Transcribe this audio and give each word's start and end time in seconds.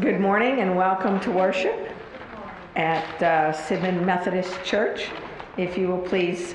Good 0.00 0.20
morning 0.20 0.60
and 0.60 0.76
welcome 0.76 1.18
to 1.20 1.30
worship 1.32 1.90
at 2.76 3.04
uh, 3.20 3.52
Sidman 3.52 4.04
Methodist 4.04 4.62
Church. 4.62 5.08
If 5.56 5.76
you 5.76 5.88
will 5.88 5.98
please 5.98 6.54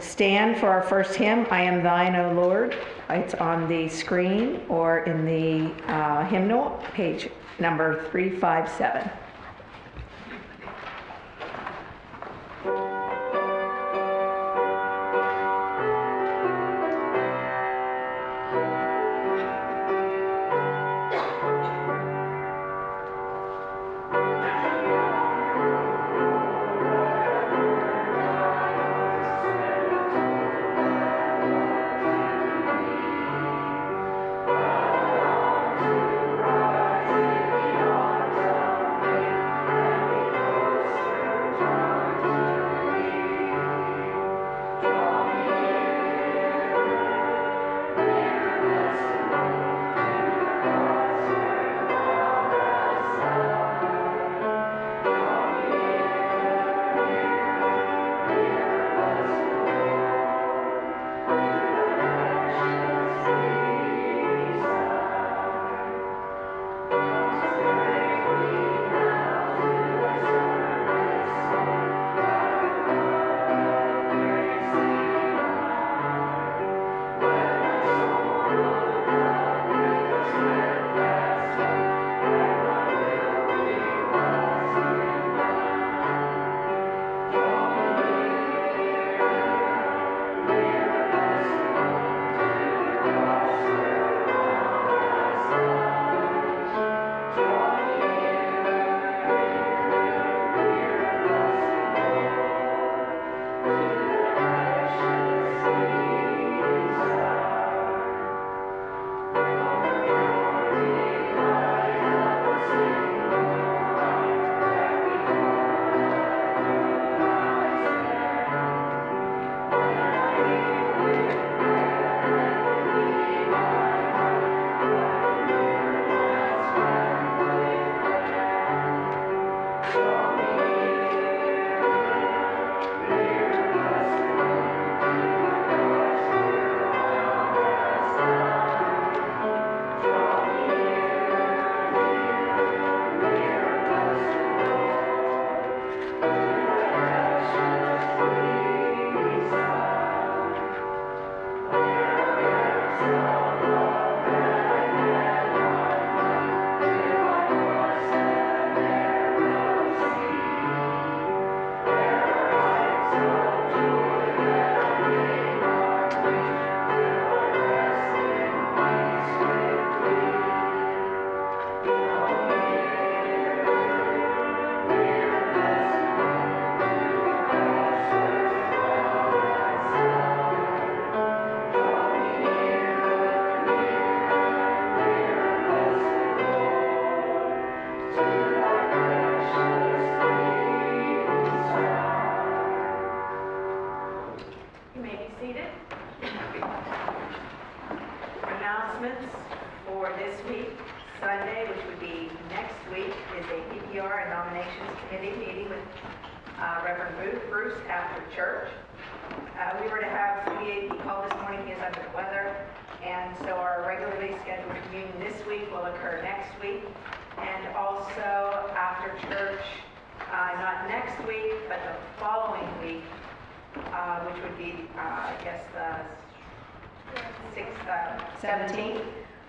stand 0.00 0.56
for 0.58 0.66
our 0.68 0.82
first 0.82 1.14
hymn, 1.14 1.46
I 1.48 1.62
Am 1.62 1.84
Thine, 1.84 2.16
O 2.16 2.32
Lord. 2.32 2.74
It's 3.08 3.34
on 3.34 3.68
the 3.68 3.88
screen 3.88 4.62
or 4.68 5.04
in 5.04 5.24
the 5.24 5.72
uh, 5.92 6.24
hymnal, 6.24 6.82
page 6.92 7.28
number 7.60 8.08
357. 8.10 9.08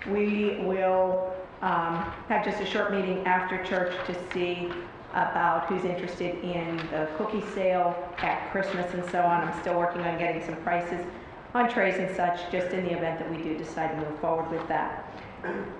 We 0.09 0.58
will 0.62 1.34
um, 1.62 2.12
have 2.28 2.44
just 2.44 2.62
a 2.62 2.66
short 2.66 2.91
meeting 2.91 3.25
after 3.25 3.64
church 3.64 3.94
to 4.08 4.16
see 4.34 4.72
about 5.12 5.68
who's 5.68 5.86
interested 5.86 6.44
in 6.44 6.78
the 6.91 7.08
cookie 7.18 7.44
sale 7.53 7.96
at 8.18 8.52
Christmas 8.52 8.94
and 8.94 9.06
so 9.12 9.22
on. 9.22 9.47
I'm 9.47 9.62
still 9.62 9.78
working 9.78 10.02
on 10.02 10.18
getting 10.18 10.44
some 10.44 10.56
prices 10.58 11.06
on 11.53 11.69
trays 11.69 11.96
and 11.96 12.14
such, 12.16 12.52
just 12.52 12.74
in 12.74 12.84
the 12.84 12.94
event 12.97 13.19
that 13.19 13.30
we 13.30 13.38
do 13.38 13.56
decide 13.58 13.91
to 13.91 13.97
move 13.97 14.19
forward 14.19 14.50
with 14.52 14.68
that. 14.68 15.14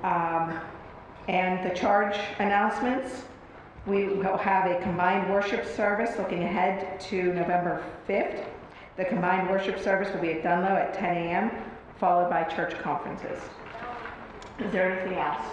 Um, 0.03 0.59
And 1.28 1.69
the 1.69 1.75
charge 1.75 2.17
announcements, 2.40 3.23
we 3.87 4.08
will 4.08 4.37
have 4.37 4.70
a 4.70 4.81
combined 4.81 5.34
worship 5.34 5.66
service 5.66 6.17
looking 6.17 6.43
ahead 6.43 6.99
to 7.02 7.34
November 7.34 7.81
5th. 8.08 8.46
The 8.97 9.05
combined 9.05 9.49
worship 9.49 9.79
service 9.79 10.14
will 10.14 10.22
be 10.22 10.34
at 10.34 10.43
Dunlo 10.43 10.70
at 10.70 10.93
10 10.93 11.17
a.m., 11.17 11.52
followed 11.97 12.29
by 12.29 12.43
church 12.43 12.78
conferences. 12.79 13.40
Is 14.59 14.72
there 14.72 14.91
anything 14.91 15.17
else? 15.17 15.44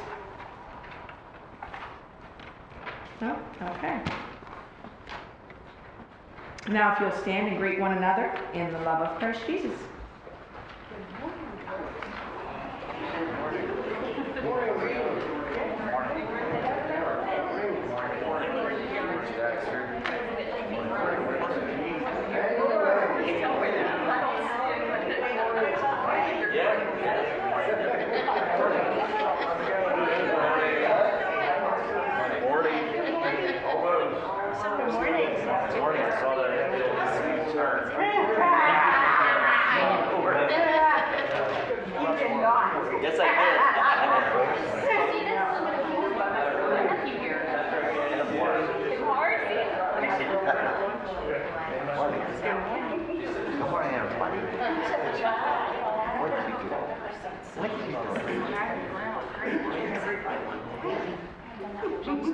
No? 3.20 3.38
Okay. 3.62 4.00
Now, 6.68 6.92
if 6.92 7.00
you'll 7.00 7.22
stand 7.22 7.48
and 7.48 7.58
greet 7.58 7.80
one 7.80 7.96
another 7.96 8.32
in 8.54 8.72
the 8.72 8.78
love 8.80 9.02
of 9.02 9.18
Christ 9.18 9.40
Jesus. 9.46 9.72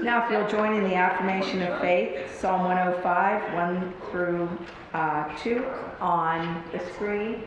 Now, 0.02 0.24
if 0.24 0.30
you'll 0.30 0.48
join 0.48 0.74
in 0.76 0.84
the 0.84 0.94
affirmation 0.94 1.62
of 1.62 1.80
faith, 1.80 2.40
Psalm 2.40 2.62
105, 2.62 3.54
1 3.54 3.94
through 4.10 4.48
uh, 4.94 5.36
2, 5.42 5.66
on 6.00 6.62
the 6.70 6.78
screen 6.92 7.42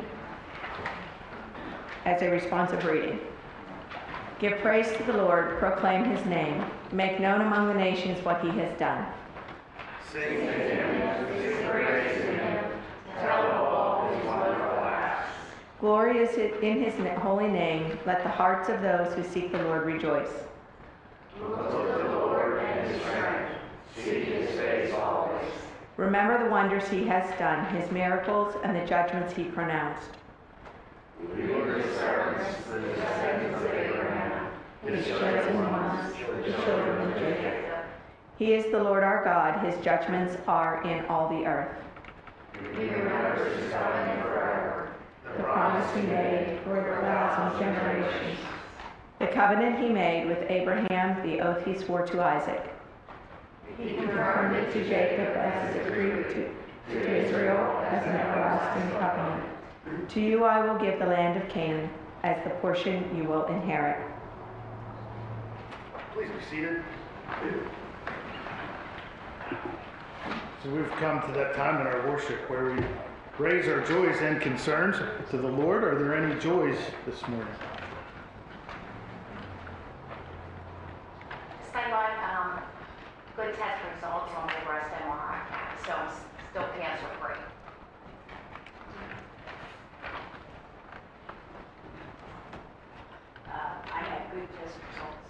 as 2.04 2.22
a 2.22 2.30
responsive 2.30 2.84
reading. 2.84 3.20
Give 4.40 4.58
praise 4.60 4.92
to 4.98 5.04
the 5.04 5.14
Lord, 5.14 5.58
proclaim 5.60 6.04
his 6.04 6.26
name, 6.26 6.66
make 6.92 7.20
known 7.20 7.42
among 7.42 7.68
the 7.68 7.74
nations 7.76 8.24
what 8.26 8.42
he 8.42 8.50
has 8.50 8.78
done. 8.78 9.06
Glory 15.80 16.18
is 16.18 16.36
in 16.38 16.84
his 16.84 16.94
holy 17.20 17.48
name. 17.48 17.98
Let 18.06 18.22
the 18.22 18.30
hearts 18.30 18.68
of 18.68 18.82
those 18.82 19.14
who 19.14 19.24
seek 19.24 19.54
the 19.54 19.64
Lord 19.64 19.86
rejoice. 19.86 20.28
Remember 25.96 26.44
the 26.44 26.50
wonders 26.50 26.88
he 26.90 27.06
has 27.06 27.38
done, 27.40 27.64
his 27.74 27.90
miracles, 27.92 28.56
and 28.64 28.76
the 28.76 28.86
judgments 28.86 29.34
he 29.34 29.46
pronounced. 29.46 30.10
His 34.86 35.06
chosen 35.06 35.72
ones, 35.72 36.14
the 36.44 36.54
children 36.64 37.12
of 37.12 37.18
Jacob. 37.18 37.86
He 38.38 38.54
is 38.54 38.70
the 38.72 38.84
Lord 38.84 39.04
our 39.04 39.24
God, 39.24 39.66
his 39.66 39.82
judgments 39.84 40.36
are 40.46 40.84
in 40.84 41.06
all 41.06 41.30
the 41.30 41.46
earth. 41.46 41.76
The 45.38 45.44
promise 45.44 45.96
he 45.96 46.02
made 46.02 46.60
for 46.64 46.78
a 46.80 47.02
thousand 47.02 47.60
generations. 47.60 48.40
The 49.20 49.28
covenant 49.28 49.80
he 49.80 49.90
made 49.90 50.28
with 50.28 50.50
Abraham, 50.50 51.28
the 51.28 51.42
oath 51.42 51.66
he 51.66 51.78
swore 51.78 52.06
to 52.06 52.24
Isaac. 52.24 52.74
He 53.78 53.94
confirmed 53.94 54.56
it 54.56 54.74
to 54.74 54.84
Jacob 54.88 55.36
as 55.36 55.76
a 55.76 55.84
decree 55.84 56.10
to, 56.10 56.54
to 56.94 57.26
Israel 57.26 57.80
as 57.88 58.06
an 58.06 58.16
everlasting 58.16 59.00
covenant. 59.00 60.10
To 60.10 60.20
you 60.20 60.44
I 60.44 60.66
will 60.66 60.80
give 60.80 61.00
the 61.00 61.06
land 61.06 61.42
of 61.42 61.48
Canaan 61.50 61.90
as 62.24 62.44
the 62.44 62.50
portion 62.62 63.16
you 63.16 63.24
will 63.24 63.46
inherit. 63.46 64.06
Please 66.14 66.30
be 66.30 66.56
seated. 66.56 66.84
So 70.64 70.70
we've 70.72 70.92
come 70.92 71.22
to 71.22 71.32
that 71.40 71.56
time 71.56 71.80
in 71.80 71.88
our 71.88 72.06
worship 72.10 72.50
where 72.50 72.66
we 72.72 72.84
raise 73.40 73.68
our 73.70 73.80
joys 73.82 74.18
and 74.22 74.42
concerns 74.42 74.98
to 75.32 75.38
the 75.38 75.48
Lord. 75.48 75.84
Are 75.84 75.98
there 75.98 76.14
any 76.16 76.38
joys 76.42 76.78
this 77.06 77.22
morning? 77.28 77.48
Just 81.64 81.76
I 81.76 81.90
got 81.90 82.12
um, 82.58 82.64
good 83.38 83.56
test 83.56 83.82
results 83.96 84.32
on 84.38 84.48
my 84.48 84.60
breast 84.66 84.92
MRI, 85.02 85.40
so 85.86 85.94
I'm 85.94 86.08
s- 86.10 86.16
still 86.52 86.66
cancer 86.78 87.06
free. 87.22 87.36
Uh, 93.48 93.52
I 93.94 94.02
had 94.04 94.32
good 94.32 94.48
test 94.60 94.76
results. 94.92 95.30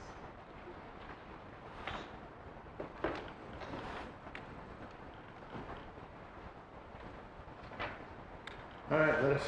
All 8.91 8.97
right, 8.97 9.23
let 9.23 9.33
us 9.37 9.43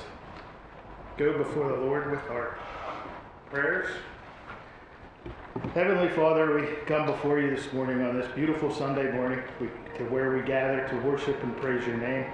go 1.18 1.31
before 1.44 1.70
the 1.70 1.78
Lord 1.78 2.12
with 2.12 2.30
our 2.30 2.56
prayers. 3.50 3.88
Heavenly 5.74 6.10
Father, 6.10 6.56
we 6.56 6.68
come 6.86 7.08
before 7.08 7.40
you 7.40 7.50
this 7.56 7.74
morning 7.74 8.04
on 8.04 8.16
this 8.16 8.30
beautiful 8.36 8.72
Sunday 8.72 9.12
morning 9.12 9.42
we, 9.60 9.66
to 9.98 10.04
where 10.12 10.38
we 10.38 10.44
gather 10.44 10.88
to 10.90 10.96
worship 10.98 11.42
and 11.42 11.58
praise 11.58 11.84
your 11.88 11.98
name. 11.98 12.28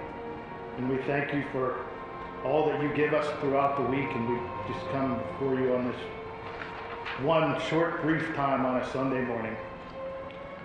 And 0.77 0.89
we 0.89 0.98
thank 1.04 1.33
you 1.33 1.45
for 1.54 1.86
all 2.44 2.68
that 2.68 2.81
you 2.81 2.94
give 2.95 3.13
us 3.13 3.25
throughout 3.39 3.77
the 3.77 3.83
week. 3.83 4.09
And 4.12 4.30
we 4.30 4.74
just 4.74 4.86
come 4.92 5.18
before 5.19 5.57
you 5.57 5.74
on 5.74 5.88
this 5.88 6.01
one 7.21 7.57
short, 7.62 8.01
brief 8.01 8.36
time 8.36 8.65
on 8.65 8.81
a 8.81 8.92
Sunday 8.92 9.21
morning 9.21 9.56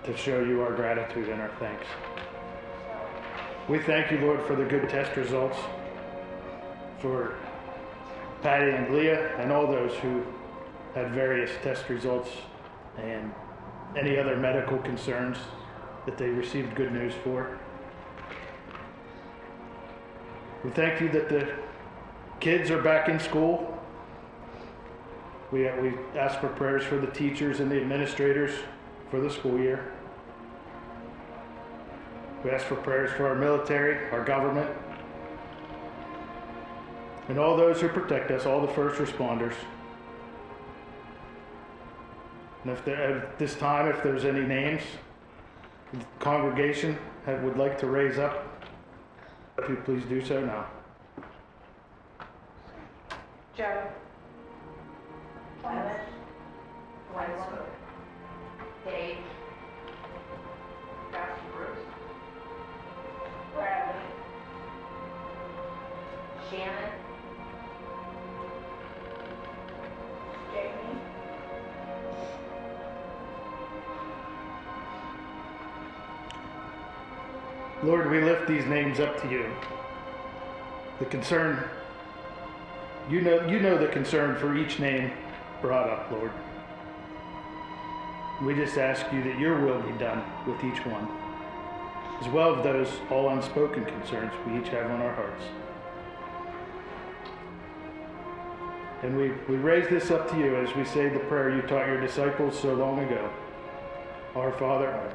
to 0.03 0.17
show 0.17 0.43
you 0.43 0.61
our 0.63 0.75
gratitude 0.75 1.29
and 1.29 1.39
our 1.39 1.51
thanks. 1.59 1.85
We 3.69 3.79
thank 3.79 4.11
you, 4.11 4.17
Lord, 4.19 4.45
for 4.45 4.57
the 4.57 4.65
good 4.65 4.89
test 4.89 5.15
results 5.15 5.57
for 6.99 7.37
Patty 8.43 8.71
and 8.71 8.93
Leah 8.93 9.37
and 9.37 9.53
all 9.53 9.65
those 9.65 9.93
who 9.99 10.21
had 10.93 11.11
various 11.11 11.49
test 11.63 11.87
results 11.87 12.29
and 12.97 13.33
any 13.97 14.19
other 14.19 14.35
medical 14.35 14.77
concerns 14.79 15.37
that 16.05 16.17
they 16.17 16.27
received 16.27 16.75
good 16.75 16.91
news 16.91 17.13
for. 17.23 17.57
We 20.65 20.71
thank 20.71 20.99
you 20.99 21.07
that 21.09 21.29
the 21.29 21.53
kids 22.41 22.69
are 22.69 22.81
back 22.81 23.07
in 23.07 23.17
school. 23.17 23.81
We, 25.51 25.69
uh, 25.69 25.81
we 25.81 25.93
ask 26.17 26.39
for 26.39 26.49
prayers 26.49 26.83
for 26.83 26.97
the 26.97 27.07
teachers 27.07 27.61
and 27.61 27.71
the 27.71 27.79
administrators 27.79 28.51
for 29.09 29.21
the 29.21 29.29
school 29.29 29.57
year. 29.57 29.93
We 32.43 32.49
ask 32.49 32.65
for 32.65 32.75
prayers 32.75 33.11
for 33.15 33.27
our 33.27 33.35
military, 33.35 34.09
our 34.11 34.23
government, 34.23 34.69
and 37.29 37.39
all 37.39 37.55
those 37.55 37.79
who 37.81 37.89
protect 37.89 38.31
us, 38.31 38.45
all 38.45 38.61
the 38.61 38.73
first 38.73 38.99
responders. 38.99 39.53
And 42.63 42.71
if 42.71 42.83
there, 42.85 43.19
at 43.19 43.39
this 43.39 43.55
time, 43.55 43.87
if 43.87 44.01
there's 44.03 44.25
any 44.25 44.41
names 44.41 44.81
the 45.91 45.99
congregation 46.19 46.97
that 47.25 47.41
would 47.43 47.57
like 47.57 47.77
to 47.79 47.87
raise 47.87 48.17
up, 48.17 48.47
if 49.57 49.69
you 49.69 49.75
please 49.85 50.03
do 50.05 50.25
so 50.25 50.43
now. 50.43 50.65
Joe? 53.55 53.83
Travis? 55.61 56.01
Wenzel? 57.15 57.65
Lord, 77.83 78.09
we 78.09 78.21
lift 78.21 78.47
these 78.47 78.65
names 78.65 79.01
up 79.01 79.21
to 79.21 79.29
you. 79.29 79.45
The 80.99 81.05
concern, 81.05 81.65
you 83.09 83.19
know, 83.19 83.45
you 83.45 83.59
know 83.59 83.77
the 83.77 83.89
concern 83.89 84.37
for 84.37 84.55
each 84.55 84.79
name 84.79 85.11
brought 85.61 85.89
up, 85.89 86.09
Lord. 86.09 86.31
We 88.41 88.55
just 88.55 88.77
ask 88.77 89.05
you 89.11 89.21
that 89.23 89.37
your 89.37 89.59
will 89.59 89.81
be 89.81 89.91
done 89.97 90.23
with 90.47 90.63
each 90.63 90.85
one, 90.85 91.09
as 92.21 92.31
well 92.31 92.55
as 92.55 92.63
those 92.63 92.87
all 93.11 93.29
unspoken 93.29 93.83
concerns 93.83 94.31
we 94.47 94.59
each 94.61 94.69
have 94.69 94.89
on 94.89 95.01
our 95.01 95.13
hearts. 95.13 95.43
And 99.01 99.17
we, 99.17 99.31
we 99.49 99.57
raise 99.57 99.89
this 99.89 100.09
up 100.09 100.31
to 100.31 100.37
you 100.37 100.55
as 100.55 100.73
we 100.77 100.85
say 100.85 101.09
the 101.09 101.19
prayer 101.19 101.53
you 101.53 101.61
taught 101.63 101.87
your 101.87 101.99
disciples 101.99 102.57
so 102.57 102.73
long 102.73 102.99
ago. 102.99 103.29
Our 104.35 104.53
Father, 104.53 105.11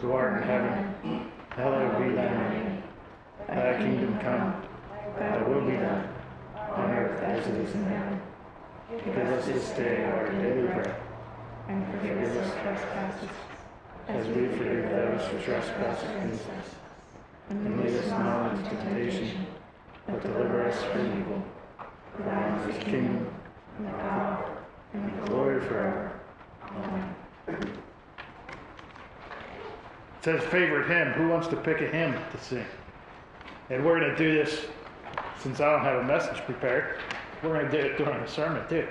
who 0.00 0.12
art 0.12 0.40
in 0.40 0.42
heaven, 0.44 1.32
hallowed 1.56 1.98
be 1.98 2.14
thy 2.14 2.50
name. 2.50 2.82
Thy 3.48 3.78
kingdom 3.78 4.18
come, 4.18 4.62
thy 5.18 5.42
will 5.42 5.62
be 5.62 5.76
done, 5.76 6.08
on 6.54 6.90
earth 6.90 7.22
as 7.22 7.46
it 7.46 7.54
is 7.54 7.74
in 7.74 7.84
heaven. 7.84 8.20
Give 8.90 9.16
us 9.16 9.46
this 9.46 9.70
day 9.70 10.04
our 10.04 10.30
daily 10.30 10.66
bread, 10.68 10.96
And 11.68 11.86
forgive 11.90 12.18
us 12.18 12.36
our 12.36 12.62
trespasses, 12.62 13.30
as 14.08 14.26
we 14.28 14.48
forgive 14.48 14.90
those 14.90 15.26
who 15.28 15.38
trespass 15.38 16.02
against 16.02 16.44
us. 16.50 16.74
And 17.48 17.80
lead 17.80 17.96
us 17.96 18.10
not 18.10 18.54
into 18.54 18.70
temptation, 18.70 19.46
but 20.06 20.22
deliver 20.22 20.66
us 20.68 20.82
from 20.82 21.18
evil. 21.18 21.42
For 22.16 22.22
thine 22.22 22.68
is 22.68 22.76
the 22.76 22.84
kingdom, 22.84 23.34
and 23.78 23.86
the 23.86 23.92
power, 23.92 24.62
and 24.92 25.22
the 25.22 25.26
glory 25.26 25.60
forever. 25.62 26.20
Amen. 26.70 27.75
It 30.26 30.40
says 30.40 30.50
favorite 30.50 30.88
hymn. 30.88 31.12
Who 31.12 31.28
wants 31.28 31.46
to 31.48 31.56
pick 31.56 31.80
a 31.80 31.86
hymn 31.86 32.12
to 32.32 32.38
sing? 32.42 32.66
And 33.70 33.86
we're 33.86 34.00
going 34.00 34.10
to 34.10 34.16
do 34.16 34.34
this 34.34 34.66
since 35.40 35.60
I 35.60 35.70
don't 35.70 35.82
have 35.82 36.02
a 36.02 36.04
message 36.04 36.38
prepared. 36.38 36.98
We're 37.44 37.50
going 37.50 37.70
to 37.70 37.70
do 37.70 37.78
it 37.78 37.96
during 37.96 38.20
the 38.20 38.26
sermon 38.28 38.68
too. 38.68 38.88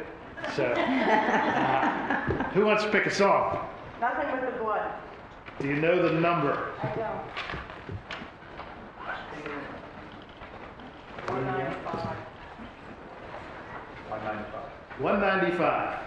So, 0.56 0.64
uh, 0.64 2.44
who 2.54 2.66
wants 2.66 2.86
to 2.86 2.90
pick 2.90 3.06
a 3.06 3.14
song? 3.14 3.68
Nothing 4.00 4.32
with 4.32 4.54
the 4.54 4.64
blood. 4.64 4.90
Do 5.60 5.68
you 5.68 5.76
know 5.76 6.02
the 6.02 6.14
number? 6.18 6.72
I 6.82 6.96
don't. 6.96 7.26
One 11.30 11.46
ninety-five. 11.48 12.18
One 14.08 14.24
ninety-five. 14.24 14.70
195. 15.00 16.05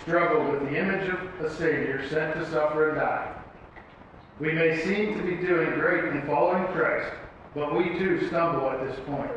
Like 0.00 0.06
Peter, 0.06 0.28
struggle 0.28 0.52
with 0.52 0.70
the 0.70 0.78
image 0.78 1.08
of 1.08 1.44
a 1.44 1.54
Savior 1.56 2.08
sent 2.08 2.34
to 2.34 2.50
suffer 2.50 2.90
and 2.90 2.98
die. 2.98 3.34
We 4.38 4.52
may 4.52 4.82
seem 4.82 5.18
to 5.18 5.22
be 5.22 5.36
doing 5.36 5.70
great 5.74 6.04
in 6.04 6.22
following 6.26 6.66
Christ, 6.68 7.12
but 7.54 7.76
we 7.76 7.98
too 7.98 8.26
stumble 8.28 8.70
at 8.70 8.86
this 8.86 8.98
point. 9.06 9.30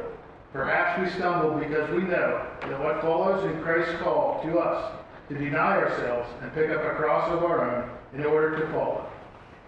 Perhaps 0.53 1.01
we 1.01 1.09
stumble 1.19 1.57
because 1.57 1.89
we 1.91 2.03
know 2.03 2.45
that 2.61 2.79
what 2.79 3.01
follows 3.01 3.43
in 3.45 3.61
Christ's 3.61 4.01
call 4.01 4.41
to 4.43 4.59
us 4.59 4.93
to 5.29 5.35
deny 5.35 5.77
ourselves 5.77 6.29
and 6.41 6.53
pick 6.53 6.69
up 6.69 6.83
a 6.83 6.95
cross 6.95 7.31
of 7.31 7.43
our 7.43 7.69
own 7.69 7.89
in 8.13 8.25
order 8.25 8.59
to 8.59 8.67
follow. 8.71 9.05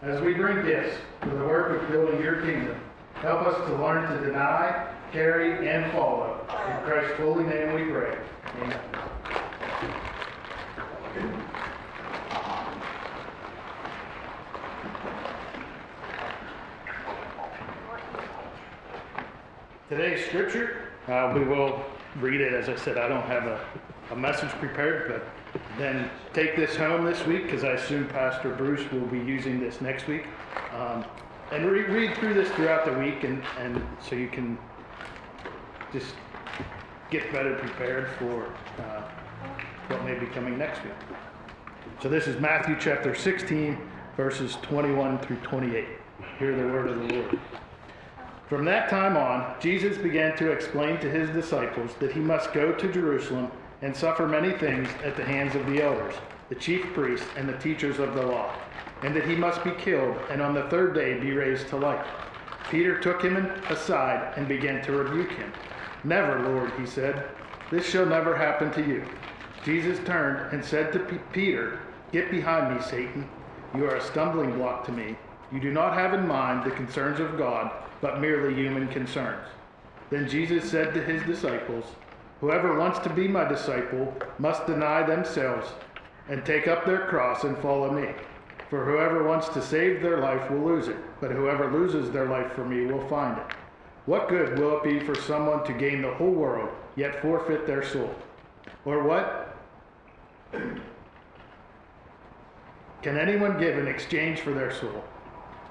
As 0.02 0.22
we 0.22 0.34
bring 0.34 0.66
gifts 0.66 0.98
for 1.22 1.30
the 1.30 1.46
work 1.46 1.82
of 1.82 1.90
building 1.90 2.22
your 2.22 2.42
kingdom, 2.42 2.80
help 3.16 3.42
us 3.42 3.68
to 3.68 3.76
learn 3.78 4.08
to 4.12 4.26
deny, 4.26 4.88
carry, 5.12 5.68
and 5.68 5.92
follow. 5.92 6.46
In 6.70 6.86
Christ's 6.86 7.18
holy 7.18 7.46
name 7.46 7.74
we 7.74 7.92
pray. 7.92 8.18
Amen. 8.62 8.80
Today's 19.88 20.26
scripture, 20.26 20.90
uh, 21.08 21.32
we 21.34 21.46
will 21.46 21.86
read 22.20 22.42
it. 22.42 22.54
As 22.54 22.68
I 22.68 22.76
said, 22.76 22.98
I 22.98 23.08
don't 23.08 23.24
have 23.24 23.46
a, 23.46 23.66
a 24.12 24.16
message 24.16 24.50
prepared, 24.50 25.08
but 25.08 25.62
then 25.78 26.10
take 26.34 26.56
this 26.56 26.76
home 26.76 27.06
this 27.06 27.26
week 27.26 27.44
because 27.44 27.64
I 27.64 27.72
assume 27.72 28.08
Pastor 28.08 28.54
Bruce 28.54 28.92
will 28.92 29.08
be 29.08 29.20
using 29.20 29.60
this 29.60 29.80
next 29.80 30.08
week. 30.08 30.28
Um, 30.74 31.06
and 31.52 31.66
re- 31.66 31.84
read 31.84 32.16
through 32.18 32.34
this 32.34 32.50
throughout 32.50 32.86
the 32.86 32.94
week, 32.94 33.24
and, 33.24 33.42
and 33.60 33.82
so 34.02 34.16
you 34.16 34.28
can 34.28 34.58
just 35.94 36.16
get 37.10 37.32
better 37.32 37.56
prepared 37.56 38.10
for 38.18 38.54
uh, 38.80 39.04
what 39.88 40.04
may 40.04 40.16
be 40.16 40.26
coming 40.28 40.58
next 40.58 40.84
week. 40.84 40.94
So 42.02 42.10
this 42.10 42.28
is 42.28 42.40
Matthew 42.42 42.76
chapter 42.80 43.14
16, 43.14 43.78
verses 44.18 44.58
21 44.64 45.20
through 45.20 45.38
28. 45.38 45.86
Hear 46.40 46.56
the 46.56 46.68
word 46.68 46.90
of 46.90 47.00
the 47.00 47.14
Lord. 47.14 47.40
From 48.50 48.66
that 48.66 48.90
time 48.90 49.16
on, 49.16 49.56
Jesus 49.60 49.98
began 49.98 50.36
to 50.38 50.52
explain 50.52 51.00
to 51.00 51.10
his 51.10 51.30
disciples 51.30 51.92
that 52.00 52.12
he 52.12 52.20
must 52.20 52.54
go 52.54 52.72
to 52.72 52.92
Jerusalem 52.92 53.52
and 53.82 53.96
suffer 53.96 54.28
many 54.28 54.52
things 54.54 54.90
at 55.04 55.16
the 55.16 55.24
hands 55.24 55.56
of 55.56 55.66
the 55.68 55.82
elders, 55.82 56.16
the 56.50 56.56
chief 56.56 56.94
priests, 56.94 57.28
and 57.38 57.48
the 57.48 57.58
teachers 57.58 58.00
of 58.00 58.16
the 58.16 58.26
law, 58.26 58.54
and 59.04 59.16
that 59.16 59.28
he 59.28 59.36
must 59.36 59.64
be 59.64 59.72
killed 59.72 60.18
and 60.30 60.42
on 60.42 60.54
the 60.54 60.70
third 60.70 60.96
day 60.96 61.20
be 61.20 61.32
raised 61.32 61.68
to 61.70 61.78
life. 61.78 62.06
Peter 62.70 63.00
took 63.00 63.22
him 63.22 63.36
aside 63.70 64.34
and 64.38 64.48
began 64.48 64.84
to 64.84 64.92
rebuke 64.92 65.32
him. 65.32 65.52
Never, 66.04 66.40
Lord, 66.40 66.72
he 66.80 66.86
said, 66.86 67.30
this 67.72 67.86
shall 67.88 68.06
never 68.06 68.36
happen 68.36 68.72
to 68.74 68.82
you. 68.82 69.04
Jesus 69.66 69.98
turned 70.06 70.54
and 70.54 70.64
said 70.64 70.94
to 70.94 71.00
P- 71.00 71.18
Peter, 71.34 71.80
Get 72.12 72.30
behind 72.30 72.76
me, 72.76 72.84
Satan. 72.84 73.28
You 73.76 73.86
are 73.86 73.96
a 73.96 74.02
stumbling 74.02 74.52
block 74.52 74.86
to 74.86 74.92
me. 74.92 75.16
You 75.52 75.60
do 75.60 75.72
not 75.72 75.96
have 75.96 76.14
in 76.14 76.28
mind 76.28 76.64
the 76.64 76.76
concerns 76.76 77.20
of 77.20 77.36
God, 77.36 77.72
but 78.00 78.22
merely 78.22 78.54
human 78.54 78.88
concerns. 78.90 79.48
Then 80.12 80.30
Jesus 80.30 80.70
said 80.70 80.94
to 80.94 81.02
his 81.02 81.24
disciples, 81.24 81.84
Whoever 82.42 82.78
wants 82.78 83.00
to 83.00 83.10
be 83.10 83.28
my 83.28 83.44
disciple 83.44 84.14
must 84.38 84.68
deny 84.68 85.02
themselves 85.02 85.68
and 86.30 86.46
take 86.46 86.68
up 86.68 86.86
their 86.86 87.08
cross 87.08 87.44
and 87.44 87.58
follow 87.58 87.92
me. 87.92 88.10
For 88.70 88.86
whoever 88.86 89.24
wants 89.24 89.50
to 89.50 89.64
save 89.64 90.04
their 90.04 90.20
life 90.20 90.52
will 90.52 90.64
lose 90.64 90.90
it, 90.90 90.98
but 91.20 91.32
whoever 91.32 91.72
loses 91.72 92.12
their 92.12 92.28
life 92.28 92.52
for 92.52 92.66
me 92.66 92.86
will 92.86 93.08
find 93.08 93.40
it. 93.40 93.46
What 94.06 94.30
good 94.30 94.60
will 94.60 94.78
it 94.78 94.84
be 94.84 95.00
for 95.00 95.16
someone 95.16 95.64
to 95.66 95.74
gain 95.74 96.04
the 96.04 96.14
whole 96.14 96.30
world, 96.32 96.70
yet 96.96 97.20
forfeit 97.24 97.66
their 97.66 97.84
soul? 97.84 98.14
Or 98.86 99.02
what 99.02 99.55
can 103.02 103.18
anyone 103.18 103.60
give 103.60 103.78
in 103.78 103.88
exchange 103.88 104.40
for 104.40 104.52
their 104.52 104.74
soul? 104.74 105.04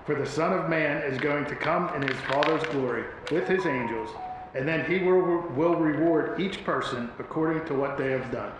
For 0.06 0.14
the 0.14 0.26
Son 0.26 0.52
of 0.52 0.68
Man 0.68 1.02
is 1.02 1.18
going 1.18 1.46
to 1.46 1.56
come 1.56 1.88
in 1.94 2.02
his 2.06 2.16
Father's 2.28 2.62
glory 2.68 3.04
with 3.30 3.48
his 3.48 3.64
angels, 3.66 4.10
and 4.54 4.68
then 4.68 4.84
he 4.84 5.04
will, 5.04 5.40
will 5.56 5.76
reward 5.76 6.38
each 6.38 6.62
person 6.64 7.10
according 7.18 7.64
to 7.66 7.74
what 7.74 7.96
they 7.96 8.10
have 8.10 8.30
done. 8.30 8.52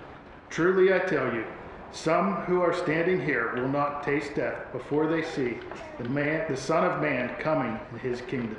Truly 0.49 0.93
I 0.93 1.01
tell 1.01 1.33
you, 1.35 1.45
some 1.93 2.35
who 2.43 2.61
are 2.61 2.75
standing 2.75 3.25
here 3.25 3.55
will 3.55 3.69
not 3.69 4.03
taste 4.03 4.35
death 4.35 4.73
before 4.73 5.07
they 5.07 5.23
see 5.23 5.59
the 5.99 6.09
man, 6.09 6.51
the 6.51 6.57
Son 6.57 6.85
of 6.85 7.01
Man 7.01 7.35
coming 7.39 7.79
in 7.93 7.99
his 8.01 8.21
kingdom. 8.23 8.59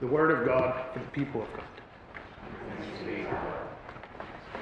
The 0.00 0.06
word 0.06 0.30
of 0.30 0.46
God 0.46 0.84
for 0.92 1.00
the 1.00 1.04
people 1.06 1.42
of 1.42 1.48
God. 1.52 1.64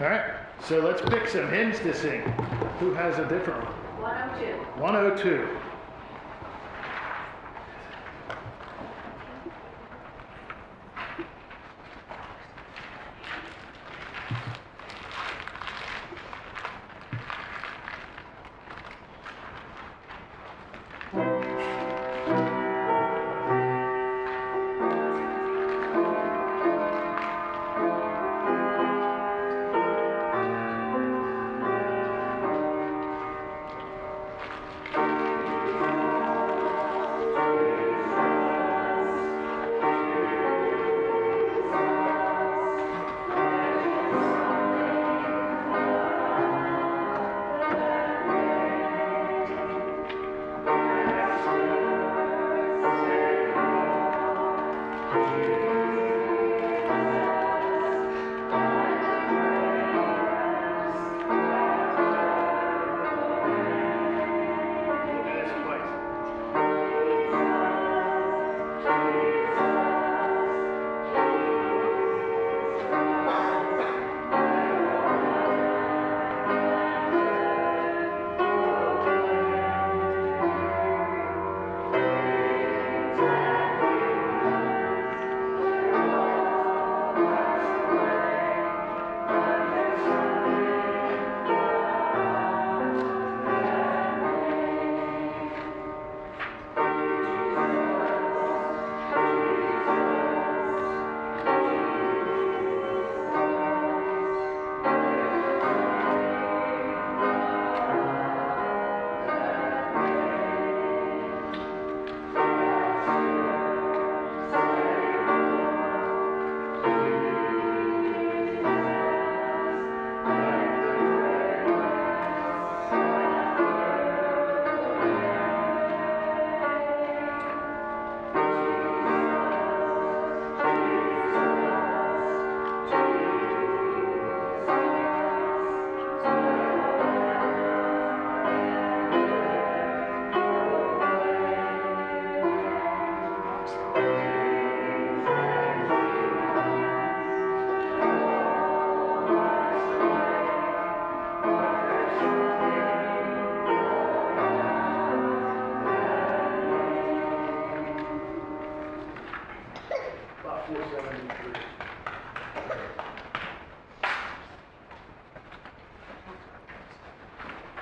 All 0.00 0.06
right, 0.08 0.47
so 0.66 0.80
let's 0.80 1.00
pick 1.02 1.28
some 1.28 1.48
hymns 1.50 1.78
to 1.80 1.94
sing. 1.94 2.20
Who 2.80 2.92
has 2.94 3.18
a 3.18 3.28
different 3.28 3.64
one? 3.64 3.74
102. 4.00 4.80
102. 4.80 5.58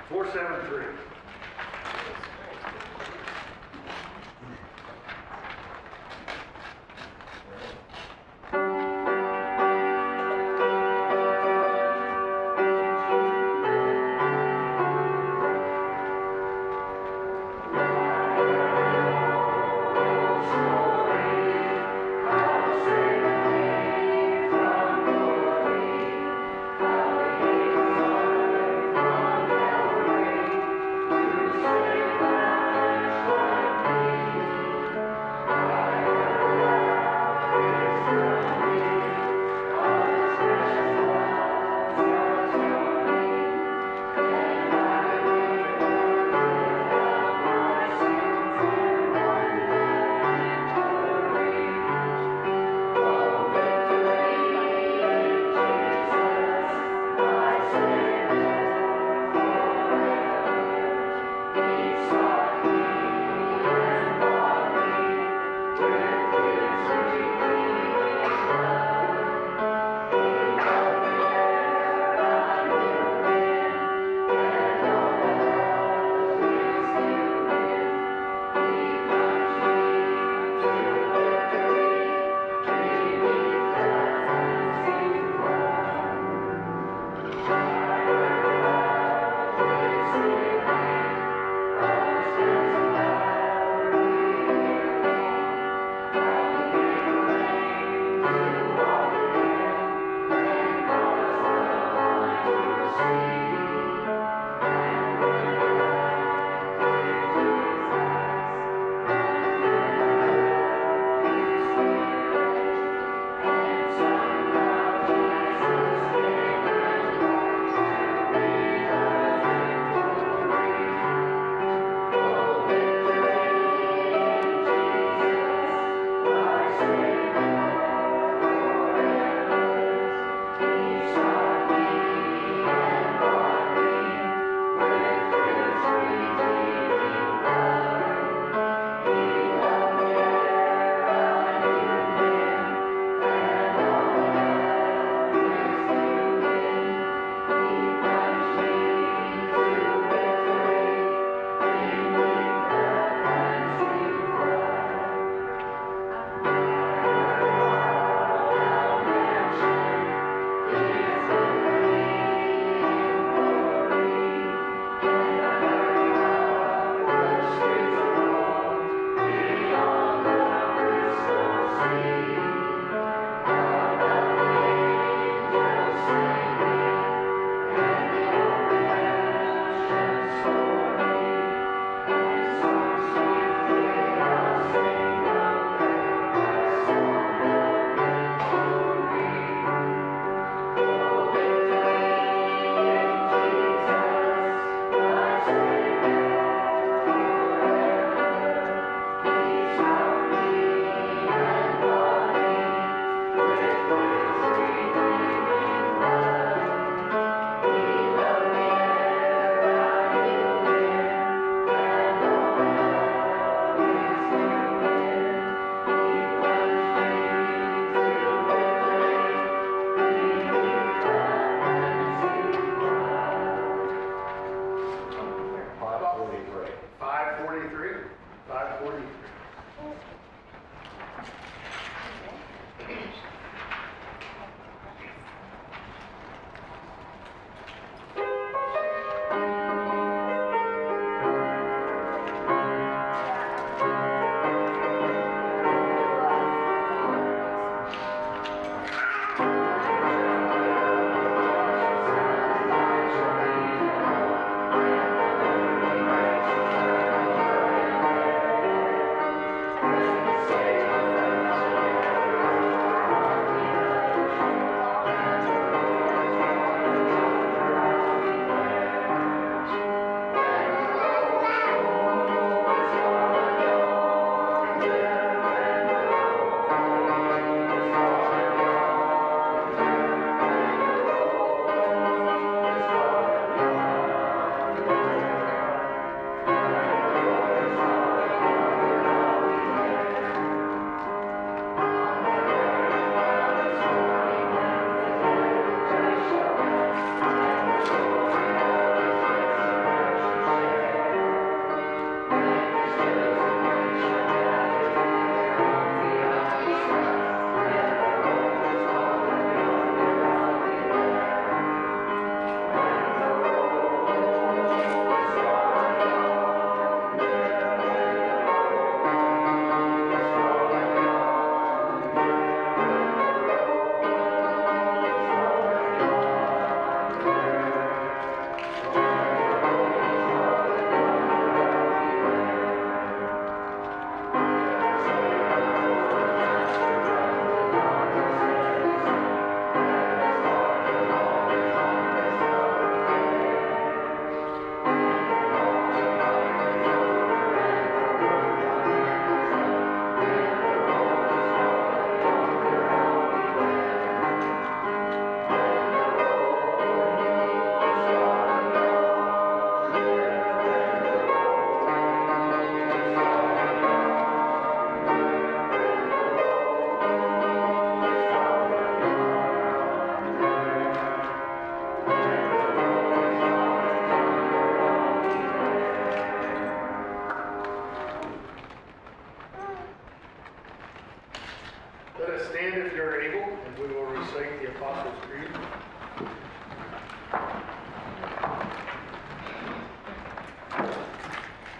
Four 0.09 0.25
seven 0.31 0.65
three. 0.69 1.16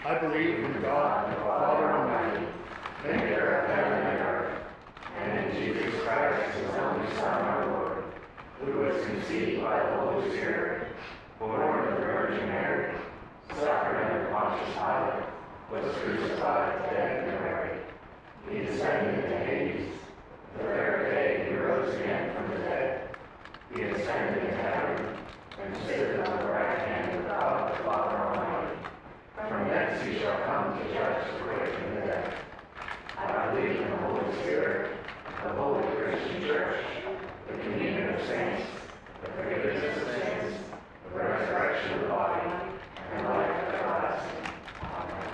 God, 0.08 1.30
the 1.30 1.40
Father 1.42 1.90
Almighty, 1.92 2.46
maker 3.04 3.56
of 3.56 3.68
heaven 3.68 3.92
and 3.92 4.18
earth, 4.20 4.62
and 5.20 5.50
in 5.50 5.54
Jesus 5.54 6.00
Christ, 6.00 6.56
his 6.56 6.74
only 6.76 7.06
Son, 7.16 7.44
our 7.44 7.66
Lord, 7.66 8.04
who 8.64 8.78
was 8.78 9.04
conceived 9.04 9.60
by 9.62 9.78
the 9.78 9.96
Holy 9.98 10.30
Spirit, 10.30 10.88
born 11.38 11.60
of 11.60 12.00
the 12.00 12.06
Virgin 12.06 12.46
Mary, 12.46 12.94
suffered 13.50 13.96
under 13.96 14.30
Pontius 14.32 14.72
Pilate, 14.72 15.84
was 15.84 15.94
crucified, 15.96 16.90
dead, 16.90 17.28
and 17.28 17.38
buried. 17.40 17.80
He 18.50 18.58
descended 18.60 19.24
into 19.26 19.36
Hades. 19.36 19.88
The 20.56 20.64
third 20.64 21.10
day 21.10 21.50
he 21.50 21.54
rose 21.54 21.94
again 21.96 22.34
from 22.34 22.50
the 22.52 22.56
dead. 22.56 23.14
He 23.74 23.82
ascended 23.82 24.42
into 24.42 24.56
heaven, 24.56 25.18
and 25.62 25.76
sitteth 25.86 26.26
on 26.26 26.38
the 26.38 26.50
right 26.50 26.78
hand 26.78 27.18
of 27.18 27.28
God 27.28 27.72
the 27.72 27.84
Father 27.84 28.16
Almighty. 28.16 28.67
From 29.48 29.64
thence 29.68 30.02
he 30.06 30.18
shall 30.18 30.36
come 30.44 30.78
to 30.78 30.84
judge 30.92 31.24
the 31.26 31.32
quick 31.44 31.72
and 31.82 31.96
the 31.96 32.00
dead. 32.02 32.34
I 33.16 33.54
believe 33.54 33.80
in 33.80 33.90
the 33.90 33.96
Holy 33.96 34.32
Spirit, 34.42 34.90
the 35.42 35.48
holy 35.50 35.82
Christian 35.96 36.42
church, 36.42 36.84
the 37.46 37.54
communion 37.56 38.14
of 38.14 38.20
saints, 38.26 38.66
the 39.22 39.28
forgiveness 39.30 39.96
of 39.96 40.02
sins, 40.02 40.54
the 41.04 41.10
resurrection 41.18 41.92
of 41.94 42.00
the 42.02 42.08
body, 42.08 42.50
and 43.14 43.24
life 43.24 43.50
everlasting. 43.68 44.52
Amen. 44.82 45.24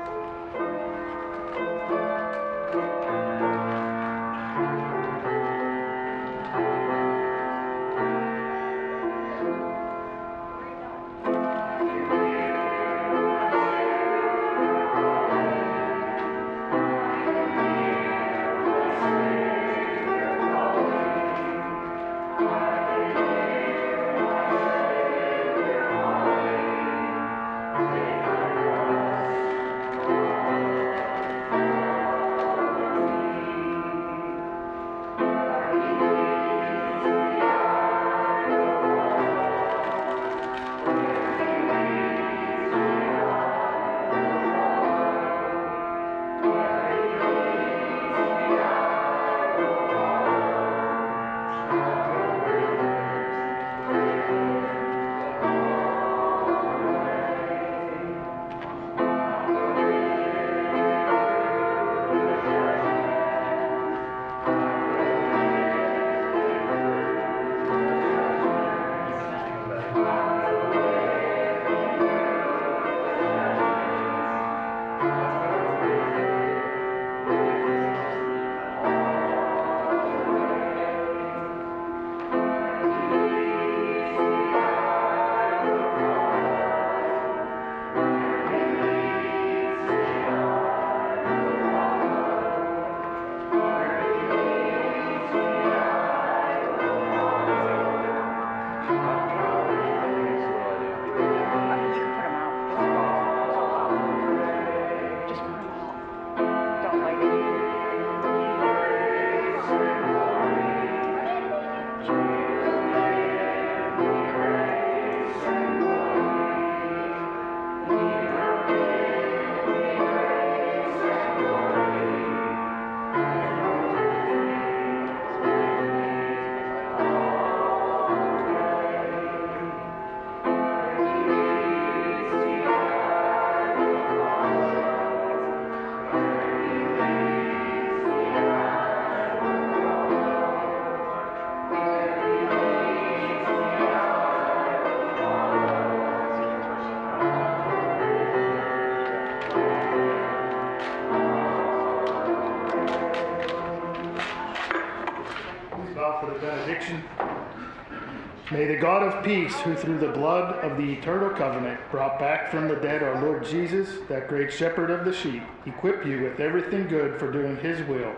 Peace, 159.22 159.54
who 159.60 159.74
through 159.74 159.98
the 159.98 160.08
blood 160.08 160.54
of 160.64 160.76
the 160.76 160.92
eternal 160.92 161.30
covenant 161.30 161.80
brought 161.90 162.18
back 162.18 162.50
from 162.50 162.68
the 162.68 162.76
dead 162.76 163.02
our 163.02 163.22
Lord 163.22 163.44
Jesus, 163.44 163.98
that 164.08 164.28
great 164.28 164.52
shepherd 164.52 164.90
of 164.90 165.04
the 165.04 165.12
sheep, 165.12 165.42
equip 165.66 166.04
you 166.06 166.22
with 166.22 166.40
everything 166.40 166.88
good 166.88 167.18
for 167.18 167.30
doing 167.30 167.56
his 167.58 167.86
will. 167.86 168.14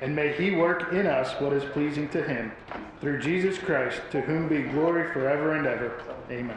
And 0.00 0.14
may 0.14 0.32
he 0.32 0.50
work 0.50 0.92
in 0.92 1.06
us 1.06 1.40
what 1.40 1.52
is 1.52 1.64
pleasing 1.72 2.08
to 2.10 2.22
him. 2.22 2.52
Through 3.00 3.20
Jesus 3.20 3.58
Christ, 3.58 4.00
to 4.10 4.20
whom 4.20 4.48
be 4.48 4.62
glory 4.62 5.12
forever 5.12 5.54
and 5.54 5.66
ever. 5.66 6.02
Amen. 6.30 6.56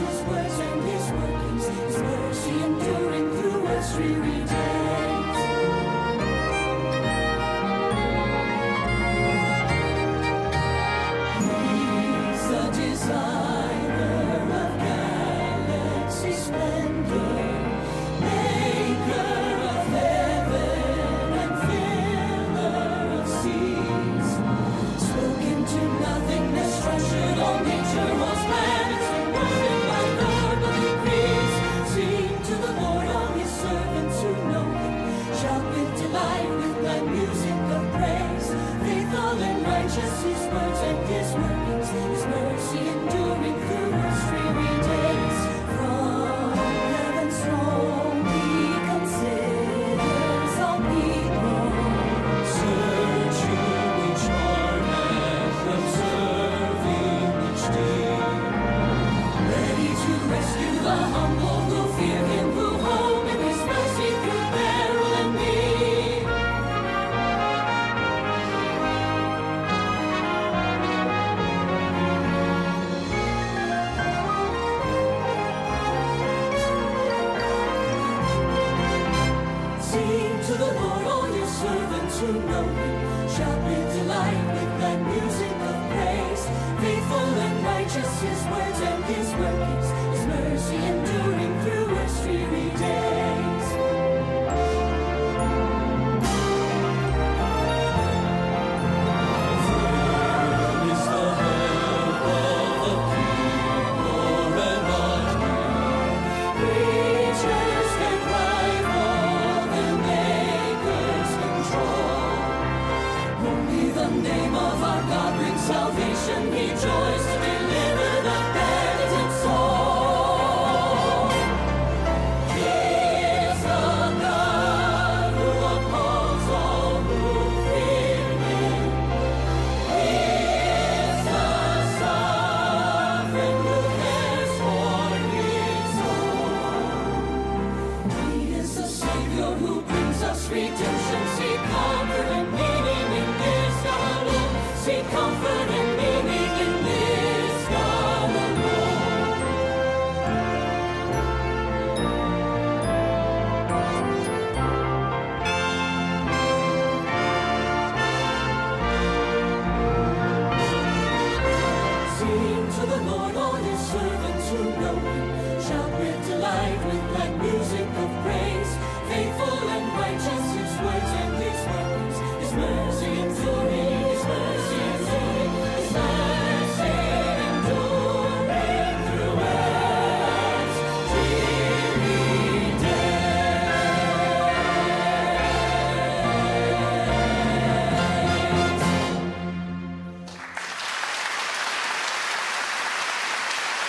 His 0.00 0.22
words 0.22 0.58
and 0.58 0.82
his 0.82 1.12
workings. 1.12 1.66
His 1.68 2.02
mercy 2.02 2.62
enduring 2.64 3.30
through 3.36 3.66
us 3.66 3.96
weary 3.96 4.44
days. 4.44 4.69